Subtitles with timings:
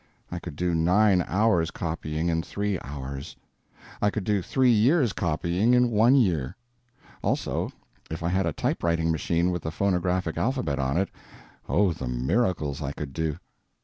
[0.31, 3.35] I could do nine hours' copying in three hours;
[4.01, 6.57] I could do three years' copying in one year.
[7.21, 7.71] Also,
[8.09, 12.93] if I had a typewriting machine with the phonographic alphabet on it—oh, the miracles I
[12.93, 13.37] could do!